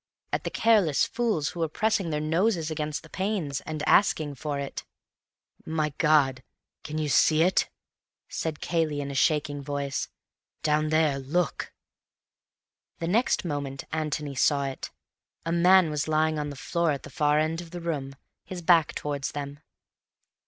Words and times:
—at 0.33 0.43
the 0.43 0.49
careless 0.49 1.05
fools 1.05 1.49
who 1.49 1.59
were 1.59 1.67
pressing 1.69 2.09
their 2.09 2.19
noses 2.19 2.71
against 2.71 3.03
the 3.03 3.09
panes, 3.09 3.61
and 3.67 3.83
asking 3.87 4.33
for 4.33 4.57
it. 4.57 4.83
"My 5.63 5.89
God, 5.99 6.41
can 6.83 6.97
you 6.97 7.07
see 7.07 7.43
it?" 7.43 7.69
said 8.27 8.61
Cayley 8.61 8.99
in 8.99 9.11
a 9.11 9.13
shaking 9.13 9.61
voice. 9.61 10.07
"Down 10.63 10.89
there. 10.89 11.19
Look!" 11.19 11.71
The 12.97 13.07
next 13.07 13.45
moment 13.45 13.83
Antony 13.91 14.33
saw 14.33 14.65
it. 14.65 14.89
A 15.45 15.51
man 15.51 15.91
was 15.91 16.07
lying 16.07 16.39
on 16.39 16.49
the 16.49 16.55
floor 16.55 16.89
at 16.89 17.03
the 17.03 17.11
far 17.11 17.37
end 17.37 17.61
of 17.61 17.69
the 17.69 17.79
room, 17.79 18.15
his 18.43 18.63
back 18.63 18.95
towards 18.95 19.33
them. 19.33 19.59